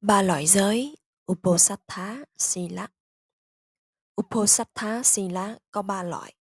[0.00, 0.96] Ba loại giới,
[1.32, 2.88] Uposatha, Sila
[4.20, 6.34] Uposatha, Sila có ba loại.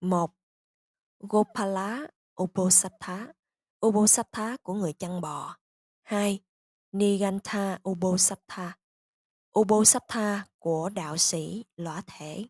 [0.00, 0.30] một,
[1.18, 2.06] Gopala,
[2.42, 3.32] Uposatha
[3.86, 5.56] Uposatha của người chăn bò.
[6.02, 6.40] hai,
[6.92, 8.76] Nigantha, Uposatha
[9.58, 12.44] Uposatha của đạo sĩ, lõa thể.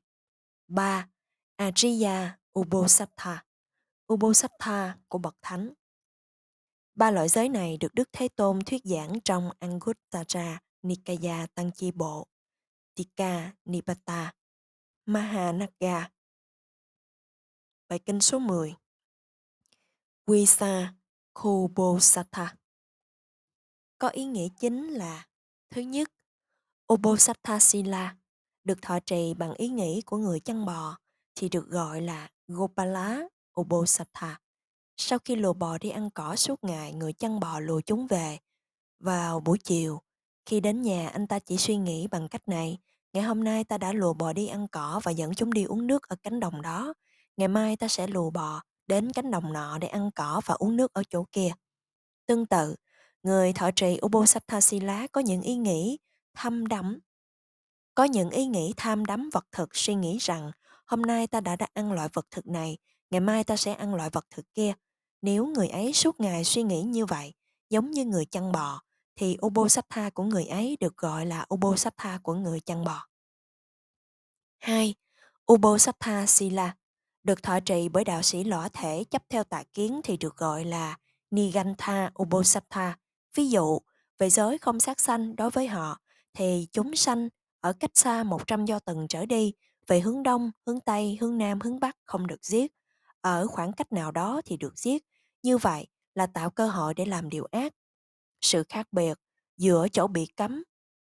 [0.68, 1.08] ba
[1.56, 3.44] Ajiya Uposatha
[4.12, 5.72] Uposatha của bậc thánh.
[7.00, 11.92] Ba loại giới này được Đức Thế Tôn thuyết giảng trong Anguttara Nikaya Tăng Chi
[11.92, 12.26] Bộ,
[12.94, 14.32] Tika Nipata,
[15.06, 16.10] Mahanaga.
[17.88, 18.74] Bài kinh số 10
[20.26, 20.94] Visa
[21.32, 22.54] Kubosatha
[23.98, 25.26] Có ý nghĩa chính là
[25.70, 26.08] Thứ nhất,
[26.92, 28.16] Obosatha Sila
[28.64, 30.98] được thọ trì bằng ý nghĩ của người chăn bò
[31.34, 33.28] thì được gọi là Gopala
[33.60, 34.40] Obosatha.
[35.02, 38.38] Sau khi lùa bò đi ăn cỏ suốt ngày, người chăn bò lùa chúng về.
[38.98, 40.00] Vào buổi chiều,
[40.46, 42.78] khi đến nhà anh ta chỉ suy nghĩ bằng cách này.
[43.12, 45.86] Ngày hôm nay ta đã lùa bò đi ăn cỏ và dẫn chúng đi uống
[45.86, 46.94] nước ở cánh đồng đó.
[47.36, 50.76] Ngày mai ta sẽ lùa bò đến cánh đồng nọ để ăn cỏ và uống
[50.76, 51.50] nước ở chỗ kia.
[52.26, 52.76] Tương tự,
[53.22, 55.98] người thọ trì Uposatthasila có những ý nghĩ
[56.34, 56.98] thâm đắm.
[57.94, 60.50] Có những ý nghĩ tham đắm vật thực suy nghĩ rằng
[60.86, 62.78] hôm nay ta đã, đã ăn loại vật thực này,
[63.10, 64.74] ngày mai ta sẽ ăn loại vật thực kia.
[65.22, 67.34] Nếu người ấy suốt ngày suy nghĩ như vậy,
[67.70, 68.80] giống như người chăn bò,
[69.16, 73.06] thì ubosatha của người ấy được gọi là ubosatha của người chăn bò.
[74.58, 74.94] 2.
[75.52, 76.76] ubosatha Sila
[77.22, 80.64] được thọ trì bởi đạo sĩ lõa thể chấp theo tà kiến thì được gọi
[80.64, 80.96] là
[81.30, 82.98] Nigantha ubosatha.
[83.34, 83.78] Ví dụ,
[84.18, 85.98] về giới không sát sanh đối với họ
[86.34, 87.28] thì chúng sanh
[87.60, 89.52] ở cách xa 100 do tầng trở đi,
[89.86, 92.72] về hướng đông, hướng tây, hướng nam, hướng bắc không được giết.
[93.20, 95.04] Ở khoảng cách nào đó thì được giết.
[95.42, 97.74] Như vậy là tạo cơ hội để làm điều ác.
[98.40, 99.18] Sự khác biệt
[99.56, 100.62] giữa chỗ bị cấm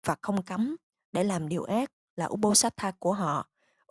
[0.05, 0.75] và không cấm
[1.11, 3.47] để làm điều ác là Uposatha của họ.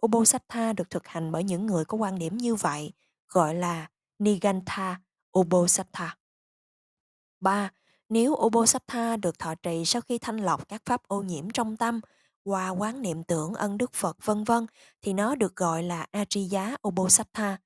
[0.06, 2.92] Uposatha được thực hành bởi những người có quan điểm như vậy,
[3.28, 5.00] gọi là Nigantha
[5.38, 6.16] Uposatha.
[7.41, 7.70] 3.
[8.09, 12.00] Nếu Uposatha được thọ trì sau khi thanh lọc các pháp ô nhiễm trong tâm
[12.44, 14.66] qua quán niệm tưởng ân đức Phật vân vân
[15.03, 17.56] thì nó được gọi là Atriya Uposatha.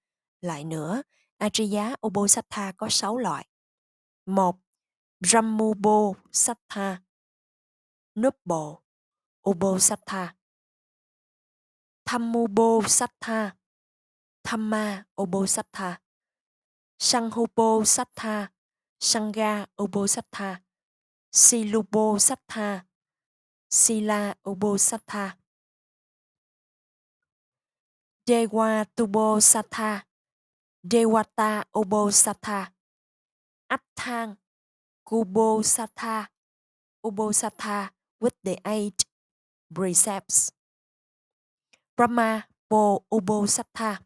[0.44, 1.02] Lại nữa,
[1.38, 3.46] Atriya Obosatha có 6 loại.
[4.26, 4.56] 1.
[5.20, 7.00] Brahmubo Sattha
[8.14, 8.82] Nubbo
[9.46, 10.34] Obosatha,
[12.04, 13.50] Thammubo Sattha
[14.44, 15.98] Thamma Obosatha,
[16.98, 18.48] Sanghubo Sattha
[19.00, 20.60] Sangha Obosatha,
[21.32, 22.84] Silubo Sattha
[23.70, 25.36] Sila Obosatha,
[28.26, 30.02] Dewa Tubo Sattha
[30.84, 32.68] Dewata Obosatha,
[33.70, 34.36] Atthang
[35.08, 36.28] Kubosatha.
[37.02, 37.90] Obosatha
[38.20, 39.04] with the eight
[39.74, 40.52] precepts.
[41.96, 44.00] Brahma Po Obosatha.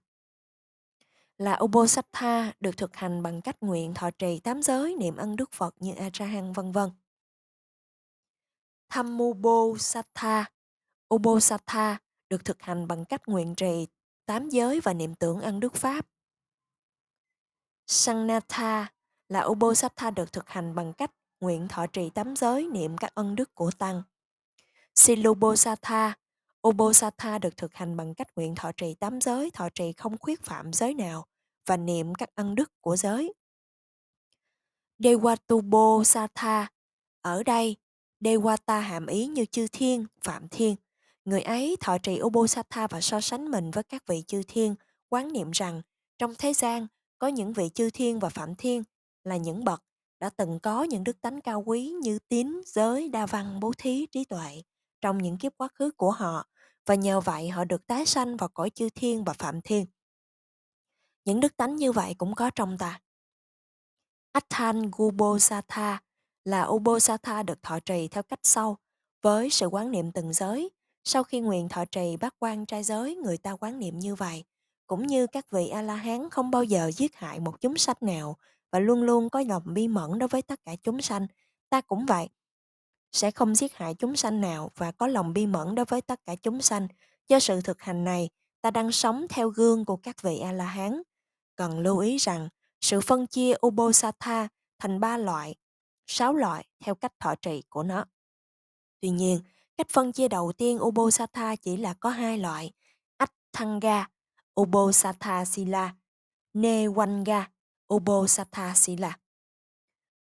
[1.39, 5.53] Là Obosatha được thực hành bằng cách nguyện thọ trì tám giới niệm ân đức
[5.53, 6.91] Phật như Arahan vân vân vân.
[8.89, 10.45] Thamubosatha.
[11.15, 11.99] Obosatha
[12.31, 13.87] được thực hành bằng cách nguyện trì
[14.27, 16.07] tám giới và niệm tưởng ân đức Pháp.
[17.89, 18.87] Sangnatha
[19.29, 21.11] là Ubosatha được thực hành bằng cách
[21.41, 24.03] nguyện thọ trì tám giới niệm các ân đức của Tăng.
[24.95, 26.15] Silubosatha
[26.69, 30.43] Ubosatha được thực hành bằng cách nguyện thọ trì tám giới, thọ trì không khuyết
[30.43, 31.27] phạm giới nào
[31.67, 33.33] và niệm các ân đức của giới.
[34.99, 36.67] Dewatubosatha
[37.21, 37.77] Ở đây,
[38.21, 40.77] Dewata hàm ý như chư thiên, phạm thiên.
[41.25, 44.75] Người ấy thọ trì Ubosatha và so sánh mình với các vị chư thiên,
[45.09, 45.83] quán niệm rằng
[46.19, 46.87] trong thế gian
[47.19, 48.83] có những vị chư thiên và phạm thiên
[49.25, 49.83] là những bậc
[50.21, 54.07] đã từng có những đức tánh cao quý như tín, giới, đa văn, bố thí,
[54.07, 54.63] trí tuệ
[55.01, 56.47] trong những kiếp quá khứ của họ
[56.87, 59.87] và nhờ vậy họ được tái sanh vào cõi chư thiên và phạm thiên.
[61.25, 63.01] Những đức tánh như vậy cũng có trong ta.
[64.33, 66.01] Athan Gubosatha
[66.45, 68.79] là Ubosatha được thọ trì theo cách sau
[69.23, 70.71] với sự quán niệm từng giới.
[71.05, 74.45] Sau khi nguyện thọ trì bát quan trai giới, người ta quán niệm như vậy.
[74.89, 78.37] Cũng như các vị A-la-hán không bao giờ giết hại một chúng sanh nào
[78.71, 81.27] và luôn luôn có lòng bi mẫn đối với tất cả chúng sanh.
[81.71, 82.29] Ta cũng vậy,
[83.13, 86.21] sẽ không giết hại chúng sanh nào và có lòng bi mẫn đối với tất
[86.27, 86.89] cả chúng sanh.
[87.29, 88.29] Do sự thực hành này,
[88.61, 91.03] ta đang sống theo gương của các vị A-la-hán.
[91.57, 92.49] Cần lưu ý rằng,
[92.81, 94.49] sự phân chia Ubosatha
[94.79, 95.55] thành ba loại,
[96.07, 98.05] sáu loại theo cách thọ trì của nó.
[99.01, 99.41] Tuy nhiên,
[99.77, 102.73] cách phân chia đầu tiên Ubosatha chỉ là có hai loại,
[103.17, 104.09] Atthanga,
[104.59, 105.95] Ubosatha Sila,
[106.55, 107.47] Newanga,
[107.91, 109.19] Ubosatha Sila.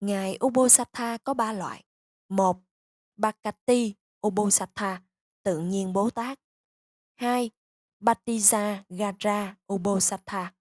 [0.00, 1.84] Ngài Obosatha có ba loại.
[2.28, 2.56] Một,
[3.16, 3.94] Bhakati
[4.26, 5.02] Obosatha,
[5.42, 6.38] tự nhiên Bố Tát.
[7.14, 7.50] hai,
[8.00, 10.52] Bhattisa Gara Obosatha.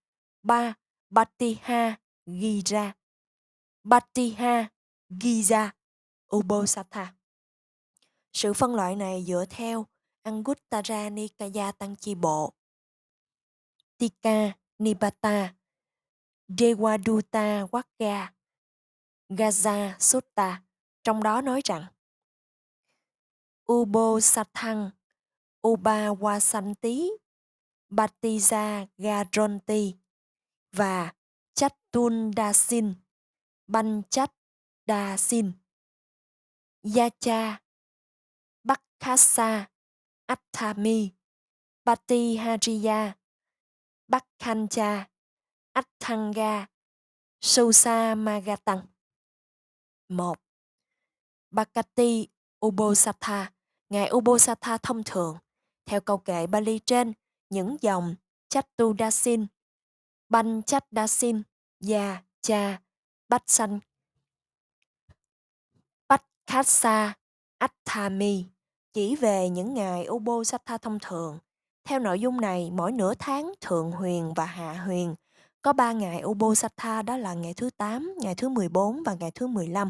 [0.44, 0.74] Ba,
[1.10, 1.96] Bhattiha
[2.26, 2.94] Gira.
[3.84, 4.70] Bhattiha
[5.10, 5.72] Giza
[6.36, 7.14] Obosatha.
[8.34, 9.86] Sự phân loại này dựa theo
[10.24, 12.54] Anguttara Nikaya Tăng Chi Bộ,
[13.98, 15.56] Tika Nibata,
[16.48, 18.34] Dewaduta Wakka,
[19.30, 20.62] Gaza Sutta,
[21.04, 21.86] trong đó nói rằng
[23.72, 24.90] Ubo Sathang,
[25.68, 27.10] Uba Wasanti,
[27.90, 29.94] Batiza Garonti
[30.72, 31.14] và
[31.54, 32.94] Chatundasin,
[33.68, 35.52] Banchadasin,
[36.84, 37.58] Yacha,
[38.64, 39.66] Bakkasa,
[40.28, 41.12] Attami,
[41.86, 43.14] Patihariya,
[44.08, 45.08] Bakkancha,
[45.74, 46.68] Atthanga,
[47.42, 48.88] Susa Magatang.
[50.10, 50.36] 1.
[51.52, 52.28] Bhakati
[52.66, 53.52] Ubosatha,
[53.90, 55.38] Ngài Ubosatha thông thường,
[55.86, 57.14] theo câu kệ Bali trên,
[57.50, 58.16] những dòng
[58.50, 59.48] Chattudasin,
[60.30, 61.44] Banchadasin,
[61.80, 62.82] Ya, Cha,
[63.30, 63.80] Bách Sanh,
[66.08, 67.14] Bách Khasa,
[67.58, 68.46] Attami,
[68.94, 71.40] chỉ về những ngày Ubosatha thông thường.
[71.90, 75.16] Theo nội dung này, mỗi nửa tháng Thượng Huyền và Hạ Huyền
[75.62, 79.48] có 3 ngày Ubosatha đó là ngày thứ 8, ngày thứ 14 và ngày thứ
[79.48, 79.90] 15.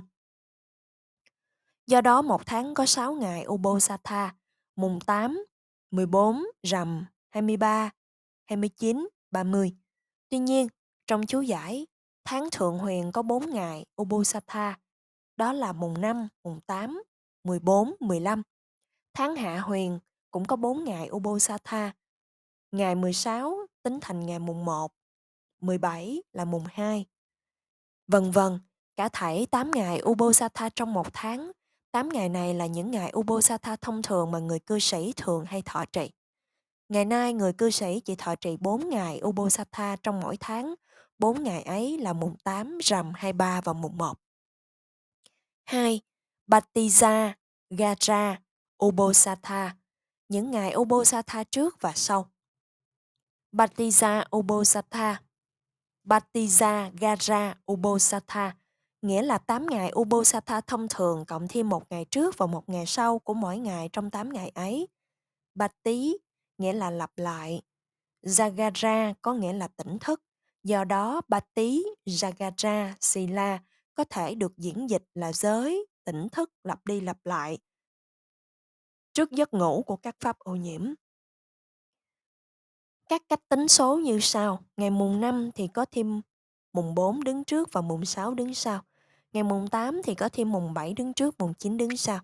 [1.88, 4.36] Do đó một tháng có 6 ngày Ubosatha,
[4.75, 5.45] mùng 8,
[5.92, 7.89] 14, rằm, 23,
[8.45, 9.75] 29, 30.
[10.30, 10.68] Tuy nhiên,
[11.07, 11.88] trong chú giải,
[12.25, 14.80] tháng Thượng Huyền có 4 ngày Ubosatha,
[15.38, 17.03] đó là mùng 5, mùng 8,
[17.44, 18.41] 14, 15.
[19.13, 20.00] Tháng Hạ Huyền
[20.35, 21.91] cũng có 4 ngày Ubosatha.
[22.71, 24.91] Ngày 16 tính thành ngày mùng 1,
[25.61, 27.05] 17 là mùng 2.
[28.07, 28.59] Vân vân,
[28.95, 31.51] cả thảy 8 ngày Ubosatha trong một tháng.
[31.91, 35.61] 8 ngày này là những ngày Ubosatha thông thường mà người cư sĩ thường hay
[35.61, 36.11] thọ trì.
[36.89, 40.75] Ngày nay, người cư sĩ chỉ thọ trì 4 ngày Ubosatha trong mỗi tháng.
[41.19, 44.17] 4 ngày ấy là mùng 8, rằm 23 và mùng 1.
[45.65, 46.01] 2.
[46.47, 47.33] Batiza,
[47.69, 48.35] Gaja,
[48.85, 49.75] Ubosatha,
[50.30, 52.30] những ngày Ubosatha trước và sau.
[53.51, 55.22] Batiza Ubosatha
[56.04, 58.56] Batiza gara Ubosatha
[59.01, 62.86] nghĩa là 8 ngày Ubosatha thông thường cộng thêm một ngày trước và một ngày
[62.86, 64.88] sau của mỗi ngày trong 8 ngày ấy.
[65.56, 66.18] Bati
[66.57, 67.62] nghĩa là lặp lại.
[68.24, 70.22] Jagara có nghĩa là tỉnh thức.
[70.63, 73.60] Do đó, Bati, Jagara, Sila
[73.94, 77.57] có thể được diễn dịch là giới, tỉnh thức lặp đi lặp lại.
[79.15, 80.94] Trước giấc ngủ của các pháp ô nhiễm.
[83.09, 84.59] Các cách tính số như sau.
[84.77, 86.21] Ngày mùng 5 thì có thêm
[86.73, 88.81] mùng 4 đứng trước và mùng 6 đứng sau.
[89.33, 92.19] Ngày mùng 8 thì có thêm mùng 7 đứng trước, mùng 9 đứng sau.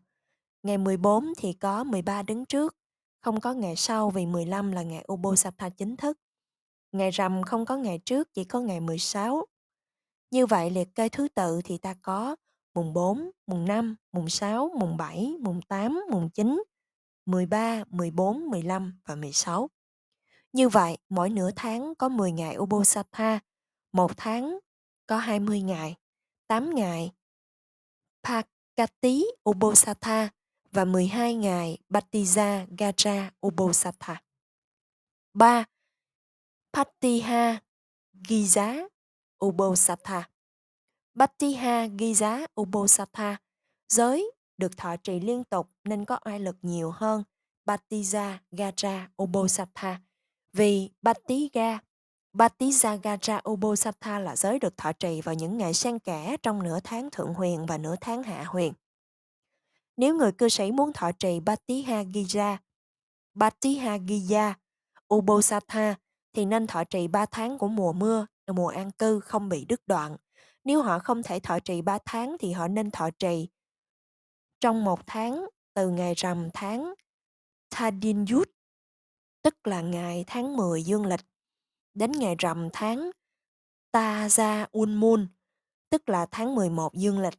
[0.63, 2.75] Ngày 14 thì có 13 đứng trước,
[3.19, 6.17] không có ngày sau vì 15 là ngày Ubosatha chính thức.
[6.91, 9.45] Ngày rằm không có ngày trước, chỉ có ngày 16.
[10.31, 12.35] Như vậy liệt kê thứ tự thì ta có
[12.73, 16.63] mùng 4, mùng 5, mùng 6, mùng 7, mùng 8, mùng 9,
[17.31, 19.69] 13, 14, 15 và 16.
[20.53, 23.39] Như vậy, mỗi nửa tháng có 10 ngày Ubosatha,
[23.91, 24.59] một tháng
[25.07, 25.95] có 20 ngày,
[26.47, 27.11] 8 ngày
[28.23, 30.29] Pakati Ubosatha
[30.71, 34.21] và 12 ngày Bhattiza Gaja Ubosatha.
[35.33, 35.65] 3.
[36.73, 37.59] Patiha
[38.13, 38.88] Giza
[39.45, 40.29] Ubosatha
[41.13, 43.38] Bhattiha Giza Ubosatha
[43.89, 44.31] Giới
[44.62, 47.24] được thọ trì liên tục nên có oai lực nhiều hơn
[47.65, 50.00] Batiza Gaja Obosatha.
[50.53, 51.80] vì Bhattiga
[52.34, 57.10] Bhattizagara Obosatha là giới được thọ trì vào những ngày xen kẽ trong nửa tháng
[57.10, 58.74] thượng huyền và nửa tháng hạ huyền.
[59.98, 62.58] Nếu người cư sĩ muốn thọ trì Bhattihagija,
[63.36, 64.53] Bhattihagija,
[65.13, 65.96] Ubosatha
[66.34, 69.82] thì nên thọ trì 3 tháng của mùa mưa, mùa an cư không bị đứt
[69.88, 70.18] đoạn.
[70.63, 73.48] Nếu họ không thể thọ trì 3 tháng thì họ nên thọ trì
[74.62, 76.94] trong một tháng từ ngày rằm tháng
[77.70, 78.50] Thadinyut,
[79.41, 81.25] tức là ngày tháng 10 dương lịch
[81.94, 83.12] đến ngày rằm tháng
[83.91, 84.27] Ta
[84.72, 85.27] Unmun,
[85.89, 87.34] tức là tháng 11 dương lịch.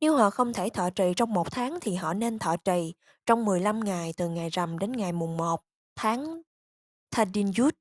[0.00, 2.94] Nếu họ không thể thọ trì trong một tháng thì họ nên thọ trì
[3.26, 5.64] trong 15 ngày từ ngày rằm đến ngày mùng 1
[5.96, 6.42] tháng
[7.10, 7.74] Thadinyut.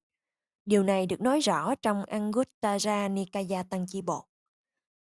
[0.65, 4.25] Điều này được nói rõ trong Anguttara Nikaya Tăng Chi Bộ.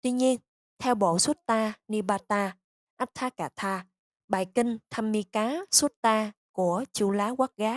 [0.02, 0.40] Tuy nhiên,
[0.80, 2.58] theo bộ Sutta Nibbata
[2.98, 3.86] Atthakatha,
[4.27, 7.75] bài kinh Thammika Sutta của chú Lá Quát Gá,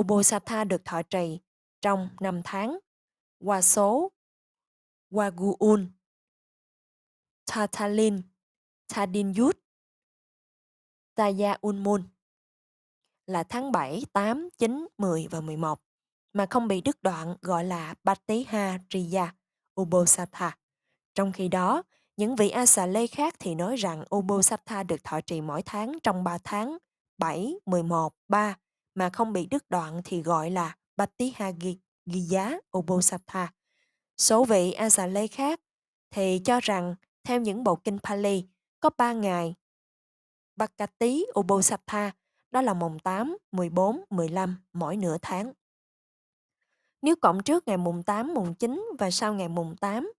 [0.00, 1.40] Ubosatha được thọ trì
[1.80, 2.78] trong 5 tháng
[3.38, 4.12] qua số
[5.10, 5.88] Waguun,
[7.46, 8.22] Tatalin,
[8.88, 9.58] Tadinyut,
[11.14, 12.02] Taya Unmun
[13.26, 15.80] là tháng 7, 8, 9, 10 và 11
[16.32, 19.34] mà không bị đứt đoạn gọi là Patiha Triya
[19.80, 20.56] Ubosatha.
[21.14, 21.82] Trong khi đó,
[22.16, 26.24] những vị Asa Lê khác thì nói rằng Ubosatha được thọ trì mỗi tháng trong
[26.24, 26.78] 3 tháng
[27.18, 28.56] 7, 11, 3
[28.94, 31.52] mà không bị đứt đoạn thì gọi là Batiha
[32.06, 33.52] Giya Ubosatha.
[34.16, 35.60] Số vị Asa Lê khác
[36.10, 36.94] thì cho rằng
[37.24, 38.44] theo những bộ kinh Pali
[38.80, 39.54] có 3 ngày
[40.56, 42.10] Bakati Ubosatha
[42.50, 45.52] đó là mùng 8, 14, 15 mỗi nửa tháng.
[47.02, 50.12] Nếu cộng trước ngày mùng 8, mùng 9 và sau ngày mùng 8,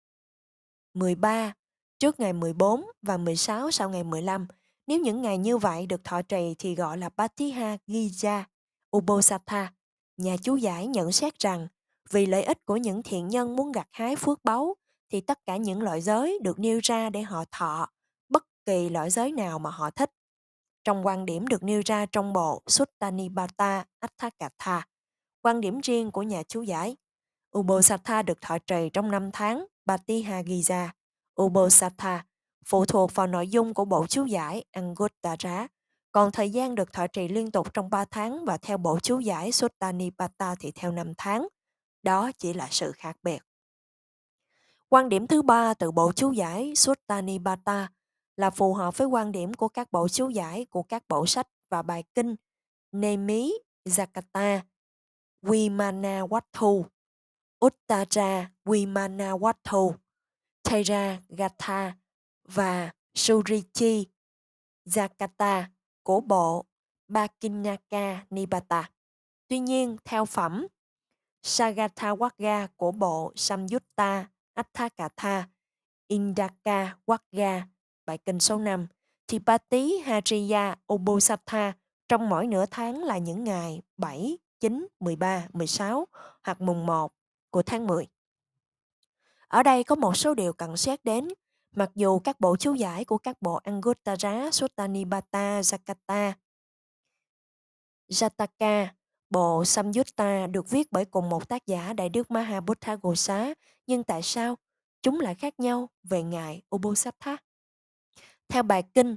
[0.93, 1.53] 13,
[1.99, 4.47] trước ngày 14 và 16 sau ngày 15,
[4.87, 8.43] nếu những ngày như vậy được thọ trì thì gọi là Patiha Gija
[8.97, 9.73] Ubosatha.
[10.17, 11.67] Nhà chú giải nhận xét rằng
[12.11, 14.75] vì lợi ích của những thiện nhân muốn gặt hái phước báu
[15.11, 17.89] thì tất cả những loại giới được nêu ra để họ thọ
[18.29, 20.11] bất kỳ loại giới nào mà họ thích.
[20.83, 24.87] Trong quan điểm được nêu ra trong bộ Suttanipata Atthakatha,
[25.41, 26.95] quan điểm riêng của nhà chú giải,
[27.57, 30.89] Ubosatha được thọ trì trong năm tháng Batihagiza.
[31.41, 32.25] Ubosatha
[32.65, 35.67] phụ thuộc vào nội dung của bộ chú giải Anguttara,
[36.11, 39.19] còn thời gian được thọ trì liên tục trong 3 tháng và theo bộ chú
[39.19, 41.47] giải Suttanipata thì theo 5 tháng.
[42.03, 43.43] Đó chỉ là sự khác biệt.
[44.89, 47.87] Quan điểm thứ ba từ bộ chú giải Suttanipata
[48.37, 51.47] là phù hợp với quan điểm của các bộ chú giải của các bộ sách
[51.69, 52.35] và bài kinh
[52.91, 53.51] Nemi,
[53.85, 54.59] Zakata,
[55.41, 56.83] Vimanawattu,
[57.65, 59.93] Uttara Vimanawattu,
[60.65, 61.93] Theragatha
[62.47, 64.07] và Surichi
[64.85, 65.63] Zakata
[66.03, 66.65] của bộ
[67.07, 68.89] Bakinaka Nibata.
[69.47, 70.67] Tuy nhiên, theo phẩm
[71.43, 75.47] Sagatha Wagga của bộ Samyutta Atthakatha
[76.07, 77.61] Indaka Wagga
[78.05, 78.87] bài kinh số 5,
[79.27, 81.73] thì Pati Hariya Obosatha
[82.07, 86.07] trong mỗi nửa tháng là những ngày 7, 9, 13, 16
[86.43, 87.13] hoặc mùng 1
[87.49, 88.07] của tháng 10.
[89.47, 91.27] Ở đây có một số điều cần xét đến.
[91.75, 96.33] Mặc dù các bộ chú giải của các bộ Anguttara, Suttanipata, Jakata,
[98.09, 98.87] Jataka,
[99.29, 103.53] bộ Samyutta được viết bởi cùng một tác giả Đại Đức Mahabuddha Gosa,
[103.87, 104.55] nhưng tại sao
[105.01, 107.37] chúng lại khác nhau về ngài Ubosatha?
[108.49, 109.15] Theo bài kinh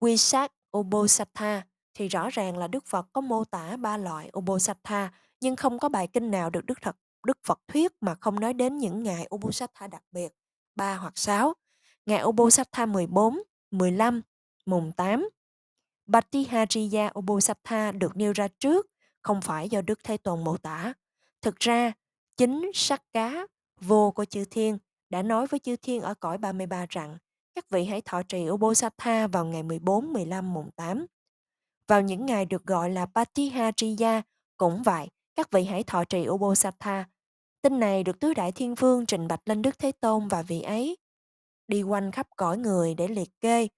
[0.00, 1.62] Visak Ubosatha
[1.94, 5.88] thì rõ ràng là Đức Phật có mô tả ba loại Ubosatha nhưng không có
[5.88, 9.28] bài kinh nào được Đức Thật Đức Phật thuyết mà không nói đến những ngày
[9.34, 10.32] Ubosatha đặc biệt,
[10.76, 11.54] 3 hoặc 6.
[12.06, 14.22] Ngày Ubosatha 14, 15,
[14.66, 15.28] mùng 8.
[16.06, 18.86] Bhattihariya Ubosatha được nêu ra trước,
[19.22, 20.92] không phải do Đức Thế Tôn mô tả.
[21.42, 21.92] Thực ra,
[22.36, 23.46] chính sắc cá,
[23.80, 24.78] vô của chư thiên,
[25.10, 27.18] đã nói với chư thiên ở cõi 33 rằng
[27.54, 31.06] các vị hãy thọ trì Ubosatha vào ngày 14, 15, mùng 8.
[31.88, 34.22] Vào những ngày được gọi là Patihariya
[34.56, 37.04] cũng vậy, các vị hãy thọ trì Ubosatha.
[37.62, 40.62] Tin này được tứ đại thiên vương trình bạch lên Đức Thế Tôn và vị
[40.62, 40.96] ấy
[41.68, 43.68] đi quanh khắp cõi người để liệt kê.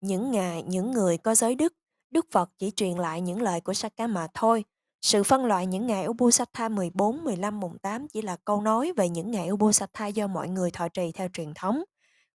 [0.00, 1.74] Những ngài, những người có giới đức,
[2.10, 4.64] Đức Phật chỉ truyền lại những lời của Saka mà thôi.
[5.02, 9.08] Sự phân loại những ngày Ubosatha 14, 15, mùng 8 chỉ là câu nói về
[9.08, 11.82] những ngày Ubosatha do mọi người thọ trì theo truyền thống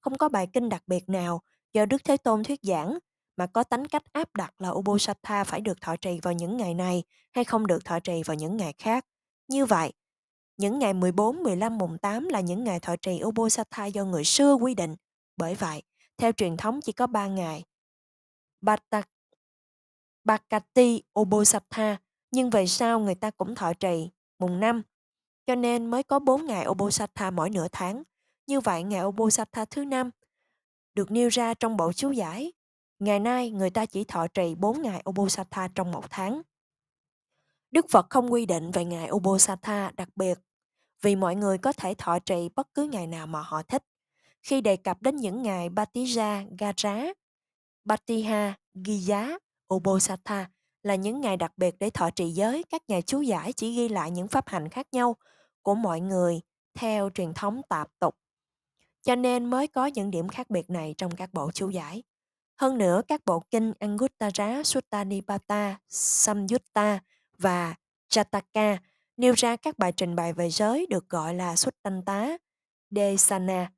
[0.04, 1.42] không có bài kinh đặc biệt nào
[1.74, 2.98] do Đức Thế Tôn thuyết giảng
[3.38, 6.74] mà có tánh cách áp đặt là Ubosatha phải được thọ trì vào những ngày
[6.74, 9.06] này hay không được thọ trì vào những ngày khác.
[9.48, 9.94] Như vậy,
[10.58, 14.54] những ngày 14, 15, mùng 8 là những ngày thọ trì Ubosatha do người xưa
[14.54, 14.96] quy định.
[15.38, 15.84] Bởi vậy,
[16.18, 17.64] theo truyền thống chỉ có 3 ngày.
[18.62, 19.10] Batak,
[20.24, 21.98] Bakati Ubosatha,
[22.32, 24.10] nhưng về sau người ta cũng thọ trì
[24.40, 24.82] mùng 5,
[25.48, 28.04] cho nên mới có 4 ngày Ubosatha mỗi nửa tháng.
[28.48, 30.10] Như vậy ngày Obosatha thứ năm
[30.96, 32.52] được nêu ra trong bộ chú giải.
[33.04, 36.42] Ngày nay người ta chỉ thọ trì 4 ngày Obosatha trong một tháng.
[37.72, 40.40] Đức Phật không quy định về ngày Obosatha đặc biệt
[41.02, 43.84] vì mọi người có thể thọ trì bất cứ ngày nào mà họ thích.
[44.42, 47.14] Khi đề cập đến những ngày Batija gara,
[47.86, 49.38] Batiha Gija,
[49.74, 50.50] Obosatha
[50.84, 53.90] là những ngày đặc biệt để thọ trì giới, các nhà chú giải chỉ ghi
[53.90, 55.16] lại những pháp hành khác nhau
[55.62, 56.42] của mọi người
[56.74, 58.16] theo truyền thống tạp tục
[59.02, 62.04] cho nên mới có những điểm khác biệt này trong các bộ chú giải.
[62.56, 67.00] Hơn nữa, các bộ kinh Anguttara Suttanipata, Samyutta
[67.38, 67.76] và
[68.10, 68.78] Chataka
[69.18, 72.38] nêu ra các bài trình bày về giới được gọi là Suttanta
[72.90, 73.72] Desana.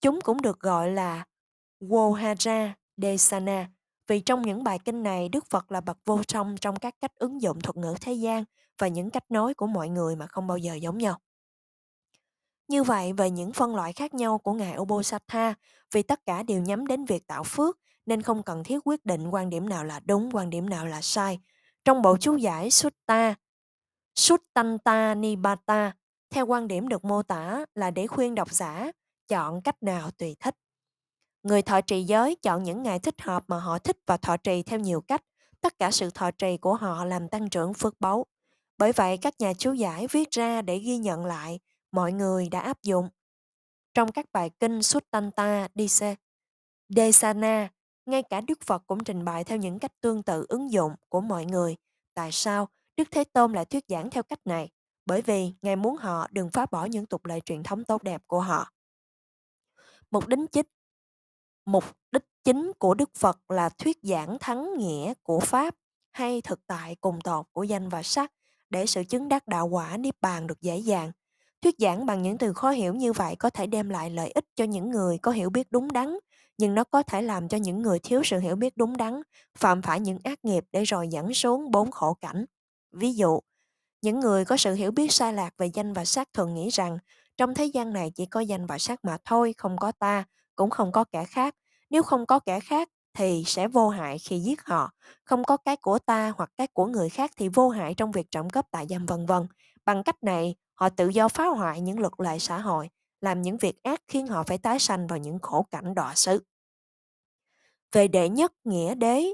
[0.00, 1.24] Chúng cũng được gọi là
[1.80, 3.68] Wohara Desana
[4.08, 7.14] vì trong những bài kinh này Đức Phật là bậc vô song trong các cách
[7.14, 8.44] ứng dụng thuật ngữ thế gian
[8.78, 11.18] và những cách nói của mọi người mà không bao giờ giống nhau.
[12.68, 15.54] Như vậy, về những phân loại khác nhau của Ngài Obosatha,
[15.92, 17.78] vì tất cả đều nhắm đến việc tạo phước,
[18.08, 21.00] nên không cần thiết quyết định quan điểm nào là đúng, quan điểm nào là
[21.00, 21.38] sai.
[21.84, 23.34] Trong bộ chú giải Sutta,
[24.14, 25.92] Suttanta Nibbata,
[26.30, 28.92] theo quan điểm được mô tả là để khuyên độc giả
[29.28, 30.54] chọn cách nào tùy thích.
[31.42, 34.62] Người thọ trì giới chọn những ngày thích hợp mà họ thích và thọ trì
[34.62, 35.22] theo nhiều cách.
[35.60, 38.26] Tất cả sự thọ trì của họ làm tăng trưởng phước báu.
[38.78, 41.60] Bởi vậy, các nhà chú giải viết ra để ghi nhận lại
[41.92, 43.08] mọi người đã áp dụng.
[43.94, 46.14] Trong các bài kinh Suttanta Dise,
[46.88, 47.68] Desana,
[48.08, 51.20] ngay cả Đức Phật cũng trình bày theo những cách tương tự ứng dụng của
[51.20, 51.76] mọi người.
[52.14, 54.70] Tại sao Đức Thế Tôn lại thuyết giảng theo cách này?
[55.06, 58.22] Bởi vì Ngài muốn họ đừng phá bỏ những tục lệ truyền thống tốt đẹp
[58.26, 58.70] của họ.
[60.10, 60.66] Mục đích chính
[61.66, 65.74] mục đích chính của Đức Phật là thuyết giảng thắng nghĩa của Pháp
[66.10, 68.32] hay thực tại cùng tột của danh và sắc
[68.70, 71.12] để sự chứng đắc đạo quả niết bàn được dễ dàng.
[71.62, 74.44] Thuyết giảng bằng những từ khó hiểu như vậy có thể đem lại lợi ích
[74.56, 76.18] cho những người có hiểu biết đúng đắn,
[76.58, 79.22] nhưng nó có thể làm cho những người thiếu sự hiểu biết đúng đắn
[79.58, 82.44] phạm phải những ác nghiệp để rồi dẫn xuống bốn khổ cảnh.
[82.92, 83.40] Ví dụ,
[84.02, 86.98] những người có sự hiểu biết sai lạc về danh và sắc thường nghĩ rằng
[87.36, 90.24] trong thế gian này chỉ có danh và sắc mà thôi, không có ta,
[90.56, 91.54] cũng không có kẻ khác.
[91.90, 94.90] Nếu không có kẻ khác thì sẽ vô hại khi giết họ.
[95.24, 98.30] Không có cái của ta hoặc cái của người khác thì vô hại trong việc
[98.30, 99.46] trộm cắp tại giam vân vân.
[99.84, 102.88] Bằng cách này, họ tự do phá hoại những luật lệ xã hội,
[103.20, 106.42] làm những việc ác khiến họ phải tái sanh vào những khổ cảnh đọa xứ.
[107.92, 109.24] Về đệ nhất nghĩa đế,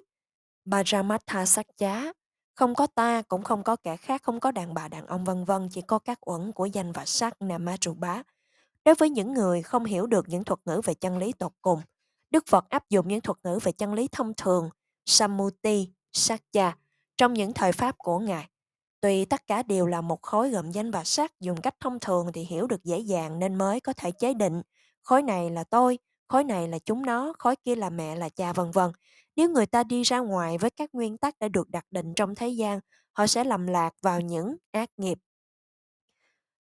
[0.64, 2.12] Bajramatha sắc chá,
[2.54, 5.44] không có ta, cũng không có kẻ khác, không có đàn bà đàn ông vân
[5.44, 8.22] vân, chỉ có các uẩn của danh và sắc Namatruba.
[8.84, 11.80] Đối với những người không hiểu được những thuật ngữ về chân lý tột cùng,
[12.30, 14.70] Đức Phật áp dụng những thuật ngữ về chân lý thông thường,
[15.06, 16.76] Samuti, Sakya,
[17.16, 18.48] trong những thời pháp của Ngài.
[19.04, 22.32] Tuy tất cả đều là một khối gồm danh và sắc dùng cách thông thường
[22.34, 24.62] thì hiểu được dễ dàng nên mới có thể chế định
[25.02, 28.52] khối này là tôi, khối này là chúng nó, khối kia là mẹ là cha
[28.52, 28.90] vân vân.
[29.36, 32.34] Nếu người ta đi ra ngoài với các nguyên tắc đã được đặt định trong
[32.34, 32.80] thế gian,
[33.12, 35.18] họ sẽ lầm lạc vào những ác nghiệp.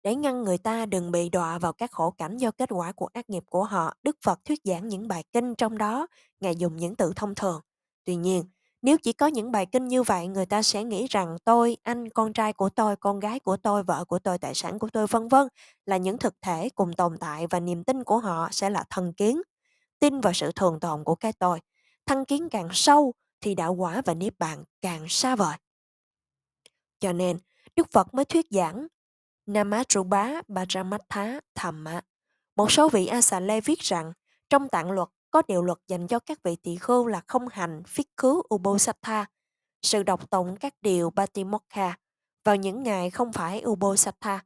[0.02, 3.08] Để ngăn người ta đừng bị đọa vào các khổ cảnh do kết quả của
[3.12, 6.06] ác nghiệp của họ, Đức Phật thuyết giảng những bài kinh trong đó,
[6.40, 7.60] Ngài dùng những từ thông thường.
[8.04, 8.44] Tuy nhiên,
[8.82, 12.08] nếu chỉ có những bài kinh như vậy, người ta sẽ nghĩ rằng tôi, anh,
[12.08, 15.06] con trai của tôi, con gái của tôi, vợ của tôi, tài sản của tôi,
[15.06, 15.48] vân vân
[15.86, 19.12] là những thực thể cùng tồn tại và niềm tin của họ sẽ là thần
[19.12, 19.42] kiến,
[19.98, 21.60] tin vào sự thường tồn của cái tôi.
[22.06, 25.56] Thăng kiến càng sâu thì đạo quả và niết bàn càng xa vời.
[27.00, 27.38] Cho nên,
[27.76, 28.86] Đức Phật mới thuyết giảng
[29.46, 32.00] Namatruba Bajramatha Thamma.
[32.56, 34.12] Một số vị A Xà Lê viết rằng
[34.50, 37.82] trong tạng luật có điều luật dành cho các vị tỳ khưu là không hành
[37.86, 39.26] phiết cứu Ubosatha,
[39.82, 41.96] sự đọc tụng các điều Batimokha
[42.44, 44.44] vào những ngày không phải Ubosatha.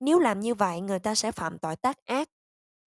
[0.00, 2.28] Nếu làm như vậy, người ta sẽ phạm tội tác ác.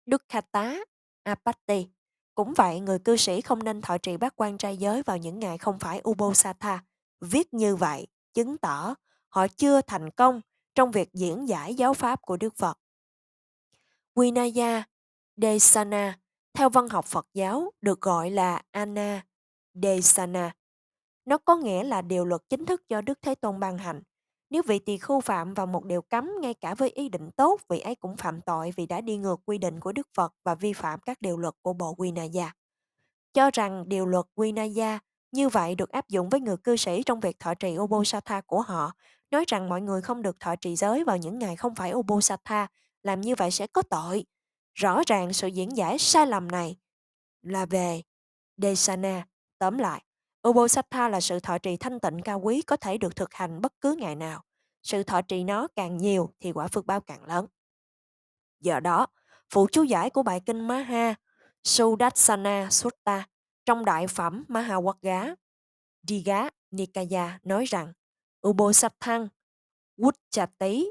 [0.07, 0.77] Đức Khata,
[1.23, 1.89] Apatti.
[2.35, 5.39] Cũng vậy, người cư sĩ không nên thọ trì bát quan trai giới vào những
[5.39, 6.85] ngày không phải Ubosatha.
[7.21, 8.95] Viết như vậy, chứng tỏ
[9.29, 10.41] họ chưa thành công
[10.75, 12.79] trong việc diễn giải giáo pháp của Đức Phật.
[14.17, 14.85] Vinaya
[15.37, 16.19] Desana
[16.55, 19.23] theo văn học Phật giáo được gọi là Anna
[19.75, 20.53] Desana.
[21.25, 24.03] Nó có nghĩa là điều luật chính thức do Đức Thế Tôn ban hành.
[24.51, 27.61] Nếu vị tỳ khu phạm vào một điều cấm ngay cả với ý định tốt,
[27.69, 30.55] vị ấy cũng phạm tội vì đã đi ngược quy định của Đức Phật và
[30.55, 32.55] vi phạm các điều luật của bộ Vinaya.
[33.35, 34.99] Cho rằng điều luật Vinaya
[35.33, 38.61] như vậy được áp dụng với người cư sĩ trong việc thọ trì Obosatha của
[38.61, 38.93] họ,
[39.31, 42.67] nói rằng mọi người không được thọ trì giới vào những ngày không phải Obosatha,
[43.03, 44.25] làm như vậy sẽ có tội.
[44.79, 46.77] Rõ ràng sự diễn giải sai lầm này
[47.43, 48.03] là về
[48.57, 49.27] Desana.
[49.59, 50.05] Tóm lại,
[50.49, 53.73] Ubosatha là sự thọ trì thanh tịnh cao quý có thể được thực hành bất
[53.81, 54.45] cứ ngày nào.
[54.83, 57.47] Sự thọ trì nó càng nhiều thì quả phước báo càng lớn.
[58.61, 59.07] Do đó,
[59.51, 61.15] phụ chú giải của bài kinh Maha
[61.65, 63.27] Sudassana Sutta
[63.65, 65.35] trong đại phẩm Mahawagga
[66.03, 67.93] Diga Nikaya nói rằng
[68.49, 69.29] Ubosatthang
[69.97, 70.85] Wuchati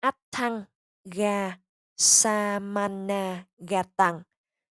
[0.00, 0.64] atthang
[1.04, 1.56] Ga
[2.00, 4.24] Samana Gatang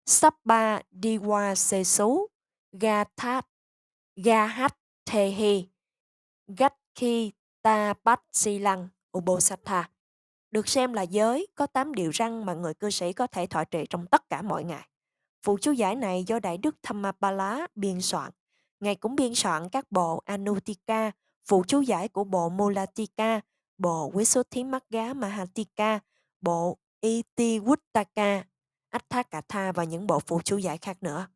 [0.05, 2.29] Sapa Diwa Sesu
[2.71, 3.45] Gathat
[4.15, 5.65] Gahat Thehi
[6.47, 7.31] Gatki
[7.63, 9.89] Tapat Silang Ubosatha.
[10.51, 13.63] Được xem là giới có 8 điều răng mà người cư sĩ có thể thọ
[13.63, 14.87] trì trong tất cả mọi ngày.
[15.43, 18.31] Phụ chú giải này do Đại Đức Thamapala biên soạn.
[18.79, 21.11] Ngài cũng biên soạn các bộ Anutika,
[21.45, 23.41] phụ chú giải của bộ Mulatika,
[23.77, 25.99] bộ Visuddhimagga Mahatika,
[26.41, 28.43] bộ Itiwutaka,
[28.89, 31.27] Atthakatha và những bộ phụ chú giải khác nữa.